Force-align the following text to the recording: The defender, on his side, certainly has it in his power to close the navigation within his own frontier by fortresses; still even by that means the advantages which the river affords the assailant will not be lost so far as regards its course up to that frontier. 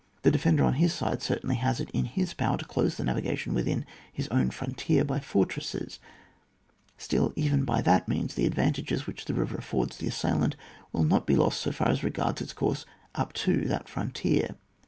The 0.23 0.31
defender, 0.31 0.63
on 0.63 0.73
his 0.81 0.93
side, 0.95 1.21
certainly 1.21 1.57
has 1.57 1.79
it 1.79 1.91
in 1.91 2.05
his 2.05 2.33
power 2.33 2.57
to 2.57 2.65
close 2.65 2.97
the 2.97 3.03
navigation 3.03 3.53
within 3.53 3.85
his 4.11 4.27
own 4.29 4.49
frontier 4.49 5.03
by 5.05 5.19
fortresses; 5.19 5.99
still 6.97 7.33
even 7.35 7.65
by 7.65 7.83
that 7.83 8.07
means 8.07 8.33
the 8.33 8.47
advantages 8.47 9.05
which 9.05 9.25
the 9.25 9.35
river 9.35 9.57
affords 9.57 9.97
the 9.97 10.07
assailant 10.07 10.55
will 10.91 11.03
not 11.03 11.27
be 11.27 11.35
lost 11.35 11.59
so 11.61 11.71
far 11.71 11.89
as 11.89 12.03
regards 12.03 12.41
its 12.41 12.51
course 12.51 12.83
up 13.13 13.33
to 13.33 13.65
that 13.67 13.87
frontier. 13.87 14.55